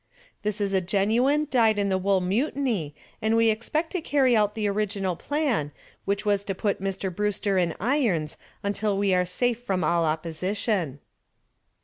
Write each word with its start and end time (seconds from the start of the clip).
"This 0.41 0.59
is 0.59 0.73
a 0.73 0.81
genuine, 0.81 1.45
dyed 1.51 1.77
in 1.77 1.89
the 1.89 1.97
wool 1.99 2.21
mutiny 2.21 2.95
and 3.21 3.35
we 3.37 3.51
expect 3.51 3.91
to 3.91 4.01
carry 4.01 4.35
out 4.35 4.55
the 4.55 4.67
original 4.67 5.15
plan, 5.15 5.71
which 6.05 6.25
was 6.25 6.43
to 6.45 6.55
put 6.55 6.81
Mr. 6.81 7.15
Brewster 7.15 7.59
in 7.59 7.75
irons, 7.79 8.35
until 8.63 8.97
we 8.97 9.13
are 9.13 9.25
safe 9.25 9.59
from 9.61 9.83
all 9.83 10.03
opposition." 10.03 11.01